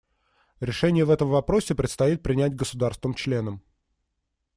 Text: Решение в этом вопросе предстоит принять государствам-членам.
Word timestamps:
Решение 0.61 1.05
в 1.05 1.11
этом 1.11 1.29
вопросе 1.29 1.75
предстоит 1.75 2.23
принять 2.23 2.55
государствам-членам. 2.55 3.61